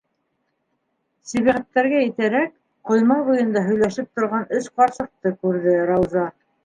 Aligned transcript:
Сибәғәттәргә 1.31 1.99
етәрәк, 2.03 2.55
ҡойма 2.91 3.17
буйында 3.27 3.63
һөйләшеп 3.67 4.09
торған 4.21 4.49
өс 4.61 4.71
ҡарсыҡты 4.81 5.35
күрҙе 5.45 5.77
Рауза. 5.93 6.27